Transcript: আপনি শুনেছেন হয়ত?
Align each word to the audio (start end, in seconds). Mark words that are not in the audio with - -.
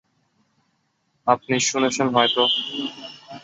আপনি 1.27 1.55
শুনেছেন 1.67 2.07
হয়ত? 2.15 2.37